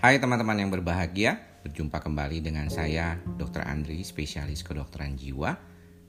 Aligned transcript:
Hai 0.00 0.16
teman-teman 0.16 0.56
yang 0.56 0.72
berbahagia, 0.72 1.60
berjumpa 1.60 2.00
kembali 2.00 2.40
dengan 2.40 2.72
saya 2.72 3.20
Dr. 3.36 3.68
Andri, 3.68 4.00
spesialis 4.00 4.64
kedokteran 4.64 5.12
jiwa 5.12 5.52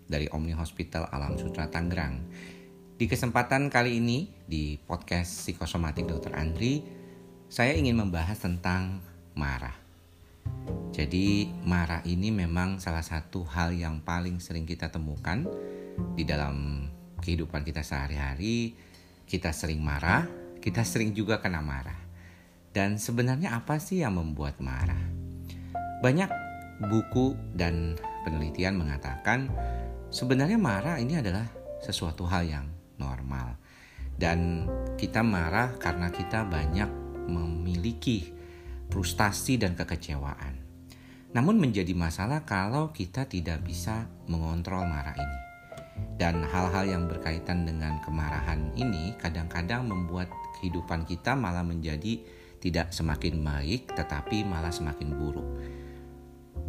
dari 0.07 0.31
Omni 0.31 0.55
Hospital 0.55 1.11
Alam 1.11 1.35
Sutra 1.35 1.67
Tangerang. 1.67 2.23
Di 2.95 3.03
kesempatan 3.03 3.67
kali 3.67 3.99
ini 3.99 4.31
di 4.47 4.79
podcast 4.79 5.43
psikosomatik 5.43 6.07
Dr. 6.07 6.31
Andri, 6.39 6.87
saya 7.51 7.75
ingin 7.75 7.99
membahas 7.99 8.39
tentang 8.39 9.03
marah. 9.35 9.75
Jadi 10.95 11.51
marah 11.67 11.99
ini 12.07 12.31
memang 12.31 12.79
salah 12.79 13.03
satu 13.03 13.43
hal 13.43 13.75
yang 13.75 13.99
paling 14.07 14.39
sering 14.39 14.63
kita 14.63 14.87
temukan 14.87 15.43
di 16.15 16.23
dalam 16.23 16.87
kehidupan 17.19 17.67
kita 17.67 17.83
sehari-hari. 17.83 18.71
Kita 19.27 19.51
sering 19.51 19.83
marah, 19.83 20.23
kita 20.63 20.79
sering 20.87 21.11
juga 21.11 21.43
kena 21.43 21.59
marah. 21.59 22.00
Dan 22.71 22.95
sebenarnya 22.95 23.51
apa 23.59 23.83
sih 23.83 23.99
yang 23.99 24.15
membuat 24.15 24.63
marah? 24.63 25.03
Banyak 25.99 26.31
buku 26.87 27.35
dan 27.51 27.99
penelitian 28.23 28.79
mengatakan 28.79 29.51
sebenarnya 30.07 30.55
marah 30.55 30.97
ini 30.97 31.19
adalah 31.19 31.45
sesuatu 31.83 32.23
hal 32.31 32.47
yang 32.47 32.65
normal. 32.95 33.59
Dan 34.15 34.69
kita 34.95 35.19
marah 35.19 35.75
karena 35.75 36.07
kita 36.13 36.47
banyak 36.47 36.87
memiliki 37.27 38.31
frustasi 38.87 39.59
dan 39.59 39.75
kekecewaan. 39.75 40.61
Namun 41.31 41.59
menjadi 41.59 41.95
masalah 41.95 42.43
kalau 42.43 42.91
kita 42.91 43.27
tidak 43.27 43.63
bisa 43.63 44.07
mengontrol 44.27 44.83
marah 44.83 45.15
ini. 45.15 45.39
Dan 46.15 46.43
hal-hal 46.43 46.85
yang 46.87 47.03
berkaitan 47.07 47.67
dengan 47.67 47.99
kemarahan 48.03 48.75
ini 48.77 49.15
kadang-kadang 49.17 49.87
membuat 49.87 50.29
kehidupan 50.59 51.07
kita 51.07 51.33
malah 51.33 51.65
menjadi 51.65 52.21
tidak 52.61 52.93
semakin 52.93 53.41
baik 53.41 53.91
tetapi 53.97 54.45
malah 54.45 54.71
semakin 54.71 55.09
buruk. 55.17 55.47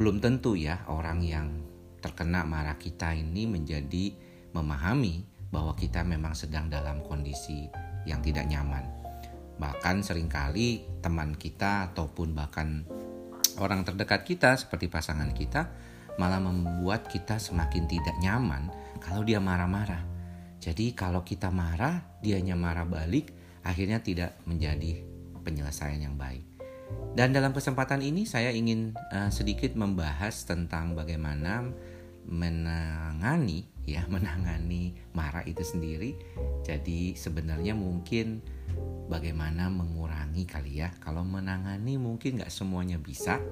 Belum 0.01 0.19
tentu 0.19 0.57
ya 0.57 0.89
orang 0.89 1.21
yang 1.21 1.49
terkena 2.01 2.43
marah 2.43 2.81
kita 2.81 3.13
ini 3.13 3.45
menjadi 3.45 4.17
memahami 4.57 5.23
bahwa 5.53 5.77
kita 5.77 6.01
memang 6.03 6.33
sedang 6.33 6.73
dalam 6.73 7.05
kondisi 7.05 7.69
yang 8.09 8.25
tidak 8.25 8.49
nyaman. 8.49 8.89
Bahkan 9.61 10.01
sering 10.01 10.33
kali 10.33 10.83
teman 11.05 11.37
kita 11.37 11.93
ataupun 11.93 12.33
bahkan 12.33 12.89
orang 13.61 13.85
terdekat 13.85 14.25
kita 14.25 14.57
seperti 14.57 14.89
pasangan 14.89 15.29
kita 15.37 15.69
malah 16.17 16.41
membuat 16.41 17.07
kita 17.07 17.37
semakin 17.37 17.85
tidak 17.85 18.17
nyaman 18.19 18.73
kalau 18.99 19.23
dia 19.23 19.39
marah-marah. 19.39 20.09
Jadi 20.63 20.95
kalau 20.95 21.27
kita 21.27 21.51
marah, 21.51 22.01
dianya 22.23 22.55
marah 22.55 22.87
balik, 22.87 23.35
akhirnya 23.67 23.99
tidak 23.99 24.39
menjadi 24.47 25.12
penyelesaian 25.43 26.01
yang 26.01 26.17
baik. 26.17 26.43
Dan 27.13 27.37
dalam 27.37 27.53
kesempatan 27.53 28.01
ini 28.01 28.25
saya 28.25 28.49
ingin 28.53 28.97
uh, 29.13 29.29
sedikit 29.29 29.77
membahas 29.77 30.49
tentang 30.49 30.97
bagaimana 30.97 31.69
menangani 32.23 33.67
ya 33.85 34.07
menangani 34.13 34.97
marah 35.13 35.45
itu 35.45 35.61
sendiri. 35.61 36.17
Jadi 36.65 37.19
sebenarnya 37.19 37.77
mungkin 37.77 38.41
bagaimana 39.11 39.69
mengurangi 39.69 40.49
kali 40.49 40.81
ya. 40.81 40.95
Kalau 41.03 41.27
menangani 41.27 42.01
mungkin 42.01 42.41
nggak 42.41 42.53
semuanya 42.53 42.97
bisa, 42.97 43.43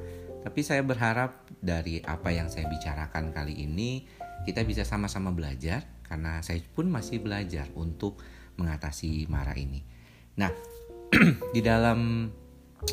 tapi 0.41 0.65
saya 0.65 0.81
berharap 0.81 1.45
dari 1.61 2.01
apa 2.01 2.33
yang 2.33 2.49
saya 2.49 2.65
bicarakan 2.71 3.35
kali 3.37 3.61
ini 3.61 4.09
kita 4.49 4.65
bisa 4.65 4.89
sama-sama 4.89 5.29
belajar 5.37 5.85
karena 6.09 6.41
saya 6.41 6.65
pun 6.73 6.89
masih 6.89 7.21
belajar 7.21 7.69
untuk 7.77 8.19
mengatasi 8.57 9.29
marah 9.29 9.57
ini. 9.57 9.85
Nah, 10.41 10.49
di 11.55 11.59
dalam 11.59 12.31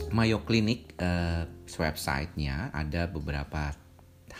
Mayo 0.09 0.41
Clinic 0.41 0.97
uh, 0.97 1.45
website-nya 1.69 2.73
ada 2.73 3.05
beberapa 3.05 3.69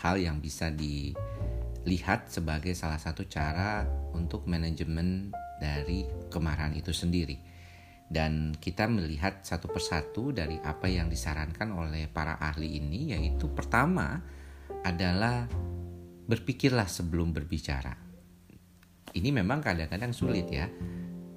hal 0.02 0.18
yang 0.18 0.42
bisa 0.42 0.74
dilihat 0.74 2.26
sebagai 2.26 2.74
salah 2.74 2.98
satu 2.98 3.30
cara 3.30 3.86
untuk 4.18 4.50
manajemen 4.50 5.30
dari 5.62 6.02
kemarahan 6.26 6.74
itu 6.74 6.90
sendiri. 6.90 7.38
Dan 8.08 8.56
kita 8.56 8.90
melihat 8.90 9.46
satu 9.46 9.70
persatu 9.70 10.34
dari 10.34 10.58
apa 10.58 10.90
yang 10.90 11.06
disarankan 11.06 11.70
oleh 11.76 12.10
para 12.10 12.40
ahli 12.40 12.82
ini 12.82 13.14
yaitu 13.14 13.46
pertama 13.52 14.18
adalah 14.82 15.46
berpikirlah 16.26 16.88
sebelum 16.90 17.30
berbicara. 17.30 17.94
Ini 19.14 19.30
memang 19.30 19.62
kadang-kadang 19.62 20.10
sulit 20.10 20.50
ya 20.50 20.66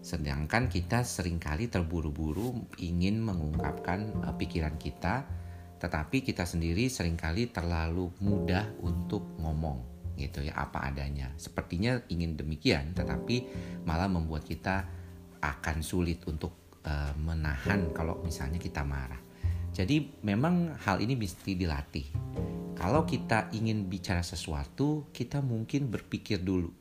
Sedangkan 0.02 0.66
kita 0.66 1.06
sering 1.06 1.38
kali 1.38 1.70
terburu-buru 1.70 2.58
ingin 2.82 3.22
mengungkapkan 3.22 4.26
uh, 4.26 4.34
pikiran 4.34 4.74
kita, 4.82 5.30
tetapi 5.78 6.26
kita 6.26 6.42
sendiri 6.42 6.90
sering 6.90 7.14
kali 7.14 7.54
terlalu 7.54 8.10
mudah 8.18 8.66
untuk 8.82 9.38
ngomong 9.38 9.86
gitu 10.18 10.42
ya 10.42 10.58
apa 10.58 10.90
adanya. 10.90 11.30
Sepertinya 11.38 12.02
ingin 12.10 12.34
demikian, 12.34 12.98
tetapi 12.98 13.46
malah 13.86 14.10
membuat 14.10 14.42
kita 14.42 14.90
akan 15.42 15.86
sulit 15.86 16.26
untuk 16.26 16.82
uh, 16.86 17.14
menahan 17.22 17.94
kalau 17.94 18.18
misalnya 18.26 18.58
kita 18.58 18.82
marah. 18.82 19.22
Jadi 19.72 20.20
memang 20.26 20.76
hal 20.82 21.00
ini 21.00 21.14
mesti 21.16 21.56
dilatih. 21.56 22.08
Kalau 22.76 23.06
kita 23.06 23.54
ingin 23.54 23.86
bicara 23.86 24.26
sesuatu, 24.26 25.14
kita 25.14 25.40
mungkin 25.46 25.94
berpikir 25.94 26.42
dulu 26.42 26.81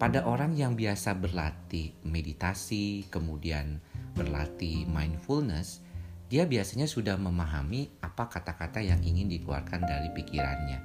pada 0.00 0.24
orang 0.24 0.56
yang 0.56 0.80
biasa 0.80 1.12
berlatih 1.20 1.92
meditasi, 2.08 3.04
kemudian 3.12 3.84
berlatih 4.16 4.88
mindfulness, 4.88 5.84
dia 6.32 6.48
biasanya 6.48 6.88
sudah 6.88 7.20
memahami 7.20 7.92
apa 8.00 8.32
kata-kata 8.32 8.80
yang 8.80 9.04
ingin 9.04 9.28
dikeluarkan 9.28 9.84
dari 9.84 10.08
pikirannya. 10.16 10.80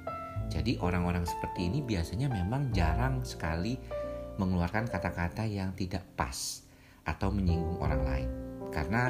Jadi 0.52 0.76
orang-orang 0.84 1.24
seperti 1.24 1.64
ini 1.64 1.80
biasanya 1.80 2.28
memang 2.28 2.76
jarang 2.76 3.24
sekali 3.24 3.80
mengeluarkan 4.36 4.84
kata-kata 4.84 5.48
yang 5.48 5.72
tidak 5.72 6.04
pas 6.12 6.60
atau 7.08 7.32
menyinggung 7.32 7.80
orang 7.80 8.02
lain. 8.04 8.30
Karena 8.68 9.08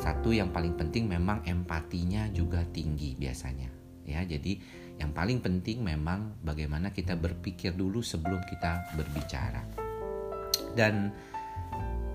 satu 0.00 0.32
yang 0.32 0.48
paling 0.48 0.80
penting 0.80 1.12
memang 1.12 1.44
empatinya 1.44 2.32
juga 2.32 2.64
tinggi 2.72 3.12
biasanya. 3.20 3.68
Ya, 4.08 4.24
jadi 4.24 4.62
yang 4.96 5.12
paling 5.12 5.44
penting 5.44 5.84
memang 5.84 6.40
bagaimana 6.40 6.88
kita 6.92 7.16
berpikir 7.16 7.76
dulu 7.76 8.00
sebelum 8.00 8.40
kita 8.48 8.96
berbicara. 8.96 9.62
Dan 10.72 11.12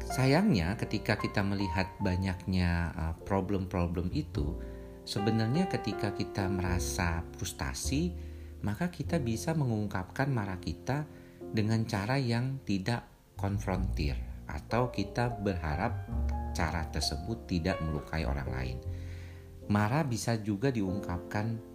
sayangnya 0.05 0.73
ketika 0.77 1.17
kita 1.17 1.45
melihat 1.45 1.89
banyaknya 2.01 2.93
uh, 2.97 3.13
problem-problem 3.21 4.09
itu, 4.13 4.57
sebenarnya 5.05 5.69
ketika 5.69 6.13
kita 6.13 6.49
merasa 6.49 7.21
frustasi, 7.37 8.13
maka 8.65 8.89
kita 8.89 9.17
bisa 9.17 9.53
mengungkapkan 9.53 10.29
marah 10.29 10.61
kita 10.61 11.05
dengan 11.53 11.85
cara 11.85 12.17
yang 12.17 12.61
tidak 12.65 13.05
konfrontir 13.37 14.17
atau 14.45 14.93
kita 14.93 15.31
berharap 15.41 16.05
cara 16.51 16.85
tersebut 16.91 17.47
tidak 17.47 17.79
melukai 17.81 18.27
orang 18.27 18.49
lain. 18.51 18.77
Marah 19.71 20.03
bisa 20.03 20.35
juga 20.37 20.67
diungkapkan 20.69 21.70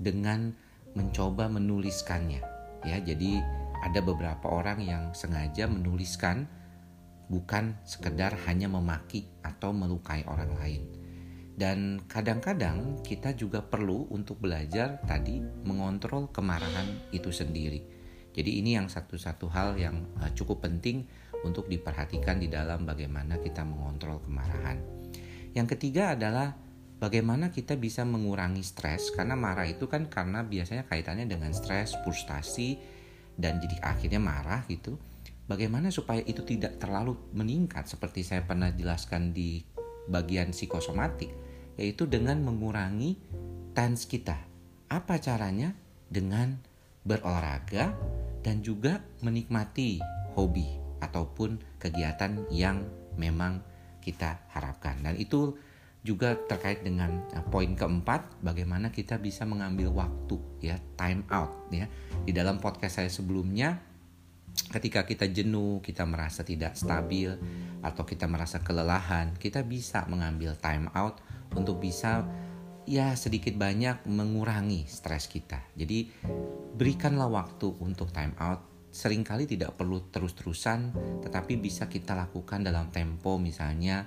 dengan 0.00 0.56
mencoba 0.96 1.52
menuliskannya. 1.52 2.40
Ya 2.88 2.96
jadi 3.04 3.44
ada 3.84 4.00
beberapa 4.00 4.48
orang 4.48 4.80
yang 4.80 5.12
sengaja 5.12 5.68
menuliskan 5.68 6.48
bukan 7.30 7.78
sekedar 7.84 8.34
hanya 8.48 8.66
memaki 8.66 9.28
atau 9.44 9.70
melukai 9.70 10.24
orang 10.26 10.56
lain. 10.56 10.82
Dan 11.60 12.00
kadang-kadang 12.08 13.04
kita 13.04 13.36
juga 13.36 13.60
perlu 13.60 14.08
untuk 14.08 14.40
belajar 14.40 14.96
tadi 15.04 15.44
mengontrol 15.68 16.32
kemarahan 16.32 17.12
itu 17.12 17.28
sendiri. 17.28 17.84
Jadi 18.32 18.64
ini 18.64 18.80
yang 18.80 18.88
satu-satu 18.88 19.46
hal 19.52 19.76
yang 19.76 20.08
eh, 20.24 20.32
cukup 20.32 20.64
penting 20.64 21.04
untuk 21.44 21.68
diperhatikan 21.68 22.40
di 22.40 22.48
dalam 22.48 22.88
bagaimana 22.88 23.36
kita 23.36 23.60
mengontrol 23.66 24.24
kemarahan. 24.24 24.80
Yang 25.52 25.76
ketiga 25.76 26.14
adalah 26.16 26.54
bagaimana 27.00 27.48
kita 27.48 27.80
bisa 27.80 28.04
mengurangi 28.04 28.60
stres 28.60 29.08
karena 29.10 29.34
marah 29.34 29.64
itu 29.64 29.88
kan 29.88 30.06
karena 30.12 30.44
biasanya 30.44 30.84
kaitannya 30.84 31.24
dengan 31.24 31.50
stres, 31.56 31.96
frustasi 32.04 32.76
dan 33.40 33.58
jadi 33.58 33.80
akhirnya 33.80 34.20
marah 34.20 34.62
gitu. 34.68 35.00
Bagaimana 35.48 35.90
supaya 35.90 36.22
itu 36.22 36.46
tidak 36.46 36.78
terlalu 36.78 37.18
meningkat 37.34 37.88
seperti 37.90 38.22
saya 38.22 38.46
pernah 38.46 38.70
jelaskan 38.70 39.34
di 39.34 39.64
bagian 40.06 40.54
psikosomatik 40.54 41.32
yaitu 41.80 42.06
dengan 42.06 42.38
mengurangi 42.44 43.16
tens 43.72 44.04
kita. 44.04 44.36
Apa 44.92 45.18
caranya? 45.18 45.74
Dengan 46.10 46.58
berolahraga 47.06 47.94
dan 48.44 48.60
juga 48.60 49.00
menikmati 49.24 50.02
hobi 50.34 50.66
ataupun 51.00 51.80
kegiatan 51.80 52.50
yang 52.52 52.84
memang 53.16 53.62
kita 54.04 54.42
harapkan. 54.52 55.00
Dan 55.00 55.16
itu 55.16 55.56
juga 56.00 56.32
terkait 56.48 56.80
dengan 56.80 57.24
uh, 57.36 57.44
poin 57.48 57.76
keempat 57.76 58.40
bagaimana 58.40 58.88
kita 58.88 59.20
bisa 59.20 59.44
mengambil 59.44 59.92
waktu 59.92 60.40
ya 60.64 60.80
time 60.96 61.24
out 61.28 61.52
ya 61.68 61.86
di 62.24 62.32
dalam 62.32 62.56
podcast 62.56 63.04
saya 63.04 63.10
sebelumnya 63.12 63.84
ketika 64.72 65.04
kita 65.04 65.28
jenuh 65.28 65.84
kita 65.84 66.08
merasa 66.08 66.40
tidak 66.40 66.74
stabil 66.74 67.36
atau 67.84 68.02
kita 68.08 68.24
merasa 68.24 68.64
kelelahan 68.64 69.36
kita 69.36 69.60
bisa 69.60 70.08
mengambil 70.08 70.56
time 70.56 70.88
out 70.96 71.20
untuk 71.52 71.82
bisa 71.82 72.24
ya 72.90 73.14
sedikit 73.14 73.54
banyak 73.54 74.02
mengurangi 74.10 74.82
stres 74.90 75.30
kita. 75.30 75.62
Jadi 75.78 76.10
berikanlah 76.74 77.30
waktu 77.30 77.70
untuk 77.78 78.10
time 78.10 78.34
out. 78.42 78.66
Seringkali 78.90 79.46
tidak 79.46 79.78
perlu 79.78 80.10
terus-terusan, 80.10 80.90
tetapi 81.22 81.62
bisa 81.62 81.86
kita 81.86 82.18
lakukan 82.18 82.66
dalam 82.66 82.90
tempo 82.90 83.38
misalnya 83.38 84.02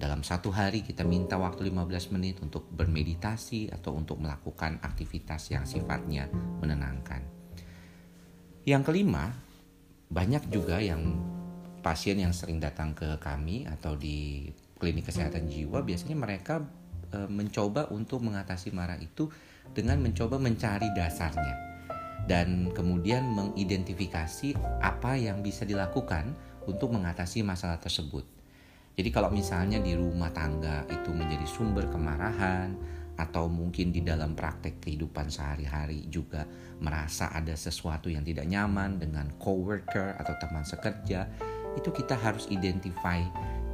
dalam 0.00 0.24
satu 0.24 0.48
hari 0.48 0.80
kita 0.80 1.04
minta 1.04 1.36
waktu 1.36 1.68
15 1.68 2.16
menit 2.16 2.40
untuk 2.40 2.64
bermeditasi 2.72 3.68
atau 3.68 3.92
untuk 3.92 4.16
melakukan 4.16 4.80
aktivitas 4.80 5.52
yang 5.52 5.68
sifatnya 5.68 6.32
menenangkan. 6.32 7.20
Yang 8.64 8.82
kelima, 8.88 9.36
banyak 10.08 10.48
juga 10.48 10.80
yang 10.80 11.20
pasien 11.84 12.16
yang 12.16 12.32
sering 12.32 12.56
datang 12.56 12.96
ke 12.96 13.20
kami 13.20 13.68
atau 13.68 13.92
di 13.92 14.48
klinik 14.80 15.12
kesehatan 15.12 15.44
jiwa 15.52 15.84
biasanya 15.84 16.16
mereka 16.16 16.64
e, 17.12 17.28
mencoba 17.28 17.92
untuk 17.92 18.24
mengatasi 18.24 18.72
marah 18.72 18.96
itu 18.96 19.28
dengan 19.76 20.00
mencoba 20.00 20.40
mencari 20.40 20.88
dasarnya 20.96 21.56
dan 22.24 22.72
kemudian 22.72 23.28
mengidentifikasi 23.28 24.56
apa 24.80 25.20
yang 25.20 25.44
bisa 25.44 25.68
dilakukan 25.68 26.32
untuk 26.64 26.92
mengatasi 26.92 27.44
masalah 27.44 27.80
tersebut. 27.80 28.39
Jadi 28.94 29.08
kalau 29.08 29.32
misalnya 29.32 29.78
di 29.80 29.96
rumah 29.96 30.30
tangga 30.34 30.84
itu 30.90 31.10
menjadi 31.14 31.46
sumber 31.46 31.88
kemarahan 31.88 32.74
atau 33.16 33.52
mungkin 33.52 33.92
di 33.92 34.00
dalam 34.00 34.32
praktek 34.32 34.80
kehidupan 34.80 35.28
sehari-hari 35.28 36.08
juga 36.08 36.48
merasa 36.80 37.28
ada 37.32 37.52
sesuatu 37.52 38.08
yang 38.08 38.24
tidak 38.24 38.48
nyaman 38.48 38.96
dengan 38.96 39.28
coworker 39.36 40.16
atau 40.16 40.34
teman 40.40 40.64
sekerja, 40.64 41.28
itu 41.76 41.90
kita 41.92 42.16
harus 42.16 42.48
identify 42.48 43.20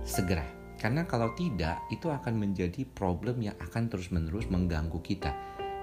segera. 0.02 0.44
Karena 0.76 1.08
kalau 1.08 1.32
tidak, 1.32 1.80
itu 1.88 2.12
akan 2.12 2.36
menjadi 2.36 2.84
problem 2.84 3.40
yang 3.40 3.56
akan 3.56 3.88
terus-menerus 3.88 4.44
mengganggu 4.52 5.00
kita 5.00 5.32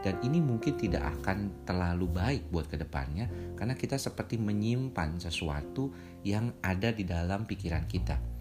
dan 0.04 0.20
ini 0.20 0.44
mungkin 0.44 0.76
tidak 0.76 1.02
akan 1.18 1.64
terlalu 1.64 2.12
baik 2.12 2.52
buat 2.52 2.68
ke 2.68 2.76
depannya 2.76 3.56
karena 3.56 3.74
kita 3.74 3.96
seperti 3.96 4.36
menyimpan 4.36 5.16
sesuatu 5.16 5.96
yang 6.28 6.52
ada 6.60 6.92
di 6.92 7.08
dalam 7.08 7.48
pikiran 7.48 7.88
kita. 7.88 8.33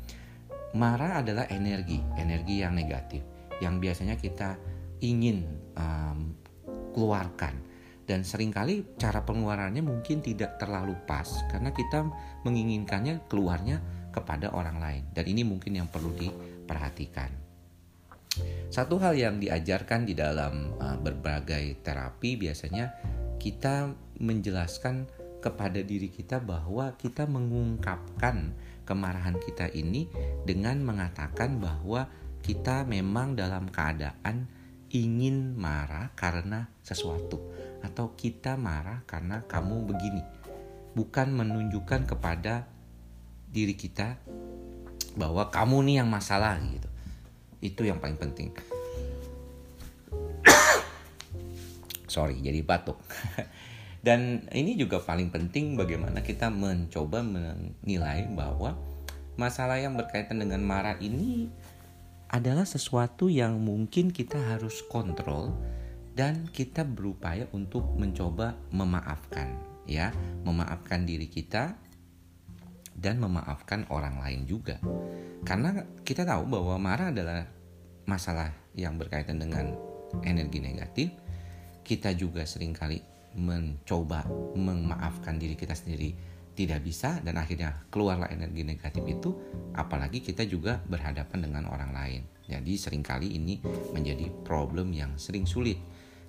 Marah 0.72 1.20
adalah 1.20 1.44
energi, 1.52 2.00
energi 2.16 2.64
yang 2.64 2.72
negatif 2.72 3.20
yang 3.60 3.78
biasanya 3.78 4.16
kita 4.18 4.56
ingin 5.04 5.44
um, 5.76 6.32
keluarkan 6.96 7.60
dan 8.08 8.26
sering 8.26 8.50
kali 8.50 8.82
cara 8.98 9.22
pengeluarannya 9.22 9.84
mungkin 9.84 10.24
tidak 10.24 10.58
terlalu 10.58 10.98
pas 11.06 11.28
karena 11.52 11.70
kita 11.70 12.08
menginginkannya 12.42 13.24
keluarnya 13.30 13.78
kepada 14.10 14.50
orang 14.52 14.82
lain 14.82 15.02
dan 15.14 15.24
ini 15.28 15.46
mungkin 15.46 15.78
yang 15.78 15.88
perlu 15.88 16.10
diperhatikan. 16.16 17.30
Satu 18.72 18.96
hal 18.96 19.12
yang 19.12 19.36
diajarkan 19.36 20.08
di 20.08 20.16
dalam 20.16 20.72
uh, 20.80 20.96
berbagai 20.96 21.84
terapi 21.84 22.40
biasanya 22.40 22.96
kita 23.36 23.92
menjelaskan 24.18 25.04
kepada 25.42 25.82
diri 25.82 26.08
kita 26.08 26.38
bahwa 26.38 26.94
kita 26.96 27.26
mengungkapkan 27.28 28.54
kemarahan 28.92 29.40
kita 29.40 29.72
ini 29.72 30.04
dengan 30.44 30.84
mengatakan 30.84 31.56
bahwa 31.56 32.12
kita 32.44 32.84
memang 32.84 33.32
dalam 33.32 33.72
keadaan 33.72 34.44
ingin 34.92 35.56
marah 35.56 36.12
karena 36.12 36.68
sesuatu 36.84 37.40
atau 37.80 38.12
kita 38.12 38.60
marah 38.60 39.00
karena 39.08 39.40
kamu 39.48 39.88
begini. 39.88 40.20
Bukan 40.92 41.32
menunjukkan 41.32 42.04
kepada 42.04 42.68
diri 43.48 43.72
kita 43.72 44.20
bahwa 45.16 45.48
kamu 45.48 45.88
nih 45.88 46.04
yang 46.04 46.12
masalah 46.12 46.60
gitu. 46.60 46.88
Itu 47.64 47.88
yang 47.88 47.96
paling 47.96 48.20
penting. 48.20 48.52
Sorry 52.12 52.36
jadi 52.44 52.60
batuk 52.60 53.00
dan 54.02 54.50
ini 54.50 54.74
juga 54.74 54.98
paling 54.98 55.30
penting 55.30 55.78
bagaimana 55.78 56.26
kita 56.26 56.50
mencoba 56.50 57.22
menilai 57.22 58.26
bahwa 58.34 58.74
masalah 59.38 59.78
yang 59.78 59.94
berkaitan 59.94 60.42
dengan 60.42 60.58
marah 60.66 60.98
ini 60.98 61.46
adalah 62.26 62.66
sesuatu 62.66 63.30
yang 63.30 63.62
mungkin 63.62 64.10
kita 64.10 64.36
harus 64.36 64.82
kontrol 64.90 65.54
dan 66.18 66.50
kita 66.50 66.82
berupaya 66.82 67.46
untuk 67.54 67.94
mencoba 67.94 68.58
memaafkan 68.74 69.54
ya 69.86 70.10
memaafkan 70.42 71.06
diri 71.06 71.30
kita 71.30 71.78
dan 72.96 73.18
memaafkan 73.18 73.88
orang 73.88 74.20
lain 74.20 74.46
juga. 74.46 74.78
Karena 75.42 75.74
kita 76.06 76.22
tahu 76.22 76.46
bahwa 76.46 76.76
marah 76.78 77.10
adalah 77.10 77.48
masalah 78.06 78.52
yang 78.76 78.94
berkaitan 79.00 79.40
dengan 79.40 79.74
energi 80.22 80.60
negatif. 80.60 81.08
Kita 81.82 82.14
juga 82.14 82.46
sering 82.46 82.70
kali 82.70 83.11
mencoba 83.38 84.24
memaafkan 84.56 85.40
diri 85.40 85.56
kita 85.56 85.72
sendiri 85.72 86.12
tidak 86.52 86.84
bisa 86.84 87.16
dan 87.24 87.40
akhirnya 87.40 87.88
keluarlah 87.88 88.28
energi 88.28 88.60
negatif 88.60 89.00
itu 89.08 89.32
apalagi 89.72 90.20
kita 90.20 90.44
juga 90.44 90.80
berhadapan 90.84 91.48
dengan 91.48 91.64
orang 91.72 91.92
lain. 91.96 92.22
Jadi 92.44 92.72
sering 92.76 93.00
kali 93.00 93.40
ini 93.40 93.56
menjadi 93.96 94.28
problem 94.44 94.92
yang 94.92 95.16
sering 95.16 95.48
sulit. 95.48 95.80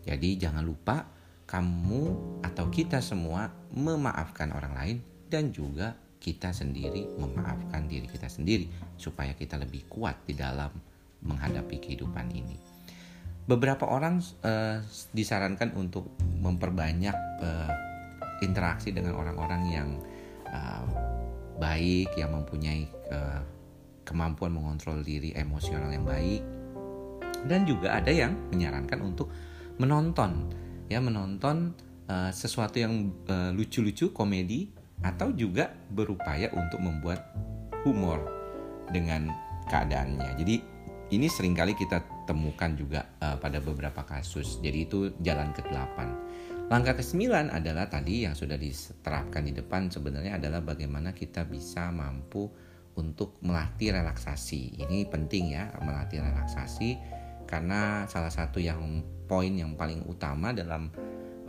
Jadi 0.07 0.39
jangan 0.39 0.63
lupa 0.63 1.03
kamu 1.43 2.03
atau 2.39 2.71
kita 2.71 3.03
semua 3.03 3.51
memaafkan 3.75 4.55
orang 4.55 4.73
lain 4.73 4.97
dan 5.27 5.51
juga 5.51 5.91
kita 6.23 6.55
sendiri 6.55 7.03
memaafkan 7.19 7.83
diri 7.83 8.07
kita 8.07 8.31
sendiri 8.31 8.95
supaya 8.95 9.35
kita 9.35 9.59
lebih 9.59 9.83
kuat 9.91 10.23
di 10.23 10.39
dalam 10.39 10.71
menghadapi 11.19 11.83
kehidupan 11.83 12.31
ini. 12.31 12.72
Beberapa 13.43 13.83
orang 13.91 14.23
uh, 14.47 14.79
disarankan 15.11 15.75
untuk 15.75 16.15
memperbanyak 16.39 17.15
uh, 17.43 17.71
interaksi 18.39 18.95
dengan 18.95 19.19
orang-orang 19.19 19.61
yang 19.67 19.89
uh, 20.47 20.87
baik, 21.59 22.15
yang 22.15 22.31
mempunyai 22.31 22.87
uh, 23.11 23.43
kemampuan 24.07 24.55
mengontrol 24.55 25.03
diri 25.03 25.35
emosional 25.35 25.91
yang 25.91 26.07
baik, 26.07 26.39
dan 27.43 27.67
juga 27.67 27.99
ada 27.99 28.11
yang 28.15 28.31
menyarankan 28.55 28.99
untuk 29.03 29.27
menonton, 29.75 30.47
ya 30.87 31.03
menonton 31.03 31.75
uh, 32.07 32.31
sesuatu 32.31 32.79
yang 32.79 33.11
lucu-lucu, 33.55 34.07
uh, 34.07 34.13
komedi 34.15 34.71
atau 35.03 35.35
juga 35.35 35.67
berupaya 35.91 36.47
untuk 36.55 36.79
membuat 36.79 37.27
humor 37.83 38.23
dengan 38.87 39.27
keadaannya. 39.67 40.31
Jadi 40.39 40.55
ini 41.15 41.29
sering 41.29 41.53
kali 41.53 41.77
kita 41.77 42.25
temukan 42.25 42.73
juga 42.73 43.05
uh, 43.21 43.37
pada 43.37 43.61
beberapa 43.61 44.01
kasus. 44.03 44.57
Jadi 44.63 44.79
itu 44.87 45.13
jalan 45.21 45.53
ke-8. 45.53 45.97
Langkah 46.71 46.95
ke-9 46.97 47.53
adalah 47.53 47.85
tadi 47.91 48.25
yang 48.25 48.33
sudah 48.33 48.55
diterapkan 48.55 49.45
di 49.45 49.53
depan 49.53 49.91
sebenarnya 49.91 50.39
adalah 50.39 50.63
bagaimana 50.63 51.11
kita 51.11 51.43
bisa 51.45 51.91
mampu 51.91 52.49
untuk 52.97 53.37
melatih 53.43 53.93
relaksasi. 53.93 54.81
Ini 54.81 55.05
penting 55.11 55.53
ya, 55.53 55.69
melatih 55.81 56.23
relaksasi 56.23 56.97
karena 57.45 58.07
salah 58.09 58.31
satu 58.31 58.57
yang 58.57 59.03
poin 59.27 59.53
yang 59.53 59.75
paling 59.77 60.01
utama 60.07 60.55
dalam 60.55 60.89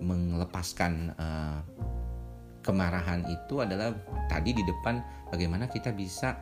melepaskan 0.03 1.15
uh, 1.15 1.63
kemarahan 2.65 3.23
itu 3.29 3.61
adalah 3.61 3.93
tadi 4.27 4.57
di 4.57 4.65
depan 4.65 4.99
bagaimana 5.31 5.69
kita 5.69 5.93
bisa 5.93 6.35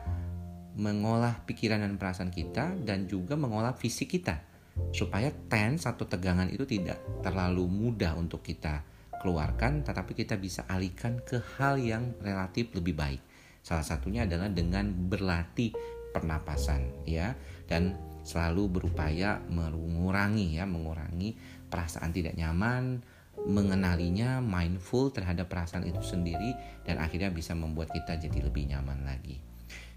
mengolah 0.73 1.45
pikiran 1.45 1.85
dan 1.85 1.95
perasaan 2.01 2.33
kita 2.33 2.73
dan 2.81 3.05
juga 3.05 3.37
mengolah 3.37 3.77
fisik 3.77 4.17
kita 4.17 4.41
supaya 4.89 5.29
tense 5.29 5.85
atau 5.85 6.09
tegangan 6.09 6.49
itu 6.49 6.65
tidak 6.65 6.97
terlalu 7.21 7.69
mudah 7.69 8.17
untuk 8.17 8.41
kita 8.41 8.81
keluarkan 9.21 9.85
tetapi 9.85 10.17
kita 10.17 10.35
bisa 10.35 10.65
alihkan 10.65 11.21
ke 11.21 11.39
hal 11.57 11.77
yang 11.77 12.17
relatif 12.19 12.73
lebih 12.73 12.97
baik. 12.97 13.21
Salah 13.63 13.85
satunya 13.85 14.25
adalah 14.25 14.49
dengan 14.49 14.91
berlatih 14.91 15.71
pernapasan 16.11 17.05
ya 17.05 17.37
dan 17.69 17.95
selalu 18.25 18.81
berupaya 18.81 19.39
mengurangi 19.47 20.57
ya 20.57 20.65
mengurangi 20.65 21.37
perasaan 21.69 22.11
tidak 22.11 22.35
nyaman 22.35 23.03
mengenalinya, 23.33 24.39
mindful 24.39 25.09
terhadap 25.09 25.49
perasaan 25.49 25.89
itu 25.89 25.99
sendiri 26.05 26.53
dan 26.85 27.01
akhirnya 27.01 27.33
bisa 27.33 27.57
membuat 27.57 27.89
kita 27.89 28.15
jadi 28.21 28.39
lebih 28.45 28.69
nyaman 28.69 29.03
lagi. 29.03 29.41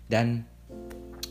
Dan 0.08 0.46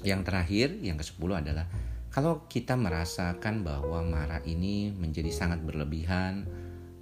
yang 0.05 0.21
terakhir, 0.21 0.77
yang 0.85 1.01
ke-10 1.01 1.31
adalah 1.33 1.65
kalau 2.13 2.47
kita 2.47 2.79
merasakan 2.79 3.67
bahwa 3.67 3.99
marah 4.05 4.39
ini 4.47 4.93
menjadi 4.93 5.33
sangat 5.33 5.59
berlebihan, 5.65 6.47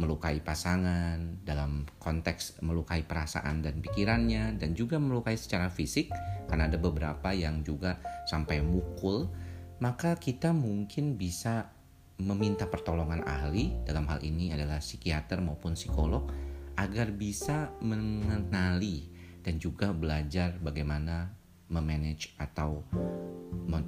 melukai 0.02 0.42
pasangan 0.42 1.46
dalam 1.46 1.86
konteks 2.02 2.66
melukai 2.66 3.06
perasaan 3.06 3.62
dan 3.62 3.78
pikirannya 3.78 4.58
dan 4.58 4.74
juga 4.74 4.98
melukai 4.98 5.38
secara 5.38 5.70
fisik 5.70 6.10
karena 6.50 6.66
ada 6.66 6.82
beberapa 6.82 7.30
yang 7.30 7.62
juga 7.62 8.02
sampai 8.26 8.66
mukul, 8.66 9.30
maka 9.78 10.18
kita 10.18 10.50
mungkin 10.50 11.14
bisa 11.14 11.70
meminta 12.18 12.66
pertolongan 12.66 13.22
ahli 13.22 13.74
dalam 13.86 14.10
hal 14.10 14.22
ini 14.26 14.50
adalah 14.50 14.82
psikiater 14.82 15.42
maupun 15.46 15.78
psikolog 15.78 16.26
agar 16.74 17.14
bisa 17.14 17.70
mengenali 17.86 19.14
dan 19.46 19.62
juga 19.62 19.94
belajar 19.94 20.58
bagaimana 20.58 21.43
memanage 21.74 22.38
atau 22.38 22.86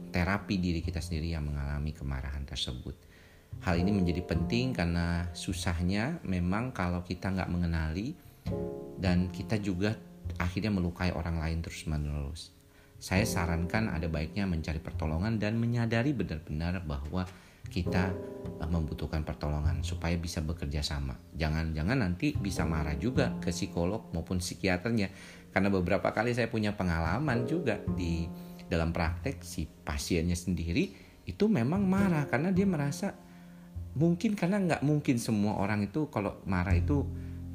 terapi 0.09 0.57
diri 0.57 0.81
kita 0.81 1.03
sendiri 1.03 1.37
yang 1.37 1.45
mengalami 1.45 1.93
kemarahan 1.93 2.43
tersebut. 2.47 2.95
Hal 3.63 3.79
ini 3.79 3.95
menjadi 3.95 4.25
penting 4.25 4.75
karena 4.75 5.29
susahnya 5.31 6.19
memang 6.27 6.75
kalau 6.75 7.05
kita 7.05 7.31
nggak 7.31 7.51
mengenali 7.51 8.17
dan 8.99 9.31
kita 9.31 9.61
juga 9.61 9.95
akhirnya 10.37 10.73
melukai 10.73 11.15
orang 11.15 11.39
lain 11.39 11.59
terus-menerus. 11.63 12.51
Saya 13.01 13.25
sarankan 13.27 13.91
ada 13.91 14.07
baiknya 14.07 14.47
mencari 14.47 14.79
pertolongan 14.79 15.37
dan 15.37 15.59
menyadari 15.59 16.15
benar-benar 16.15 16.81
bahwa 16.85 17.25
kita 17.65 18.13
eh, 18.61 18.69
membutuhkan 18.69 19.25
pertolongan 19.25 19.64
supaya 19.85 20.17
bisa 20.17 20.41
bekerja 20.41 20.81
sama. 20.81 21.13
Jangan-jangan 21.37 22.01
nanti 22.01 22.33
bisa 22.33 22.65
marah 22.65 22.97
juga 22.97 23.37
ke 23.37 23.53
psikolog 23.53 24.09
maupun 24.09 24.41
psikiaternya. 24.41 25.13
Karena 25.53 25.69
beberapa 25.69 26.09
kali 26.09 26.33
saya 26.33 26.49
punya 26.49 26.73
pengalaman 26.73 27.45
juga 27.45 27.77
di 27.93 28.25
dalam 28.65 28.89
praktek 28.89 29.45
si 29.45 29.69
pasiennya 29.69 30.33
sendiri 30.33 30.89
itu 31.29 31.45
memang 31.45 31.85
marah 31.85 32.25
karena 32.25 32.49
dia 32.49 32.65
merasa 32.65 33.13
mungkin 33.95 34.33
karena 34.33 34.57
nggak 34.61 34.81
mungkin 34.81 35.21
semua 35.21 35.61
orang 35.61 35.85
itu 35.85 36.09
kalau 36.09 36.41
marah 36.49 36.73
itu 36.75 37.05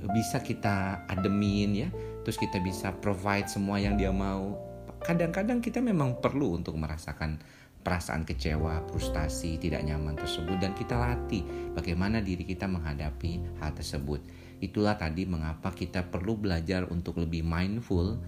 bisa 0.01 0.41
kita 0.41 1.05
ademin 1.07 1.71
ya 1.87 1.89
terus 2.25 2.41
kita 2.41 2.57
bisa 2.63 2.95
provide 2.97 3.51
semua 3.51 3.77
yang 3.77 4.01
dia 4.01 4.09
mau 4.09 4.57
kadang-kadang 5.05 5.61
kita 5.61 5.85
memang 5.85 6.17
perlu 6.21 6.57
untuk 6.57 6.77
merasakan 6.77 7.41
perasaan 7.81 8.29
kecewa, 8.29 8.85
frustasi, 8.93 9.57
tidak 9.57 9.81
nyaman 9.85 10.17
tersebut 10.17 10.61
dan 10.61 10.77
kita 10.77 10.97
latih 11.01 11.45
bagaimana 11.73 12.21
diri 12.21 12.45
kita 12.45 12.69
menghadapi 12.69 13.61
hal 13.61 13.73
tersebut. 13.73 14.21
Itulah 14.61 15.01
tadi 15.01 15.25
mengapa 15.25 15.73
kita 15.73 16.13
perlu 16.13 16.37
belajar 16.37 16.85
untuk 16.93 17.17
lebih 17.17 17.41
mindful, 17.41 18.21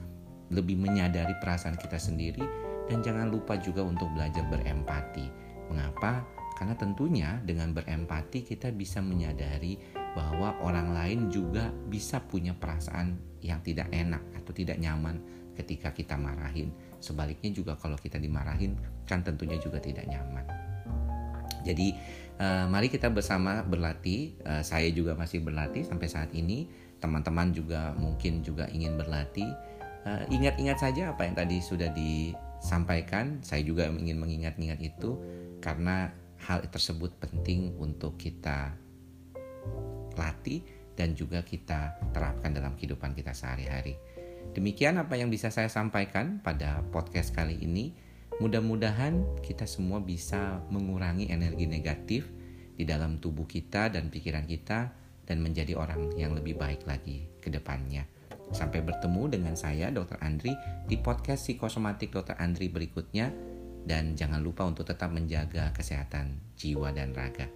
lebih 0.49 0.81
menyadari 0.81 1.37
perasaan 1.37 1.77
kita 1.77 2.01
sendiri 2.01 2.41
dan 2.89 3.05
jangan 3.05 3.29
lupa 3.29 3.61
juga 3.61 3.85
untuk 3.85 4.09
belajar 4.17 4.45
berempati. 4.49 5.29
Mengapa? 5.69 6.25
Karena 6.57 6.77
tentunya 6.77 7.41
dengan 7.43 7.73
berempati 7.73 8.45
kita 8.45 8.71
bisa 8.73 9.01
menyadari 9.01 9.77
bahwa 10.13 10.57
orang 10.61 10.93
lain 10.93 11.21
juga 11.33 11.73
bisa 11.89 12.21
punya 12.21 12.53
perasaan 12.53 13.17
yang 13.41 13.65
tidak 13.65 13.89
enak 13.91 14.21
atau 14.37 14.53
tidak 14.55 14.79
nyaman 14.79 15.19
ketika 15.57 15.93
kita 15.93 16.17
marahin. 16.17 16.73
Sebaliknya 17.03 17.51
juga 17.53 17.73
kalau 17.77 17.99
kita 17.99 18.17
dimarahin 18.17 18.79
kan 19.05 19.21
tentunya 19.21 19.59
juga 19.59 19.83
tidak 19.83 20.07
nyaman. 20.09 20.45
Jadi 21.63 21.95
uh, 22.43 22.67
mari 22.67 22.91
kita 22.91 23.09
bersama 23.11 23.63
berlatih. 23.63 24.35
Uh, 24.43 24.63
saya 24.63 24.91
juga 24.91 25.15
masih 25.15 25.43
berlatih 25.43 25.87
sampai 25.87 26.09
saat 26.11 26.31
ini. 26.35 26.67
Teman-teman 26.99 27.51
juga 27.51 27.95
mungkin 27.99 28.43
juga 28.43 28.71
ingin 28.71 28.99
berlatih. 28.99 29.51
Uh, 30.03 30.27
ingat-ingat 30.35 30.83
saja 30.83 31.15
apa 31.15 31.27
yang 31.27 31.35
tadi 31.39 31.63
sudah 31.63 31.91
disampaikan. 31.95 33.39
Saya 33.47 33.63
juga 33.63 33.87
ingin 33.91 34.19
mengingat-ingat 34.19 34.79
itu 34.83 35.19
karena 35.63 36.11
hal 36.43 36.67
tersebut 36.67 37.15
penting 37.23 37.79
untuk 37.79 38.19
kita 38.19 38.75
latih 40.19 40.67
dan 40.99 41.15
juga 41.17 41.41
kita 41.41 41.97
terapkan 42.13 42.53
dalam 42.53 42.75
kehidupan 42.77 43.15
kita 43.17 43.33
sehari-hari. 43.33 43.97
Demikian 44.53 44.99
apa 44.99 45.15
yang 45.17 45.31
bisa 45.31 45.49
saya 45.49 45.71
sampaikan 45.71 46.43
pada 46.43 46.83
podcast 46.91 47.31
kali 47.31 47.57
ini. 47.63 47.95
Mudah-mudahan 48.43 49.39
kita 49.41 49.71
semua 49.71 50.03
bisa 50.03 50.61
mengurangi 50.69 51.31
energi 51.31 51.71
negatif 51.71 52.27
di 52.75 52.83
dalam 52.83 53.23
tubuh 53.23 53.47
kita 53.47 53.93
dan 53.93 54.11
pikiran 54.11 54.45
kita 54.45 54.91
dan 55.23 55.39
menjadi 55.39 55.79
orang 55.79 56.11
yang 56.19 56.35
lebih 56.35 56.59
baik 56.59 56.83
lagi 56.85 57.31
ke 57.39 57.49
depannya. 57.49 58.05
Sampai 58.53 58.85
bertemu 58.85 59.33
dengan 59.33 59.55
saya 59.57 59.89
Dr. 59.89 60.21
Andri 60.21 60.53
di 60.85 61.01
podcast 61.01 61.49
psikosomatik 61.49 62.13
Dr. 62.13 62.37
Andri 62.37 62.69
berikutnya 62.69 63.33
dan 63.87 64.15
jangan 64.15 64.45
lupa 64.45 64.69
untuk 64.69 64.85
tetap 64.85 65.09
menjaga 65.09 65.73
kesehatan 65.73 66.37
jiwa 66.59 66.93
dan 66.93 67.17
raga. 67.17 67.49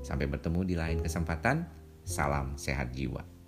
Sampai 0.00 0.30
bertemu 0.30 0.60
di 0.64 0.74
lain 0.78 0.98
kesempatan. 1.02 1.66
Salam 2.00 2.56
sehat 2.56 2.96
jiwa. 2.96 3.39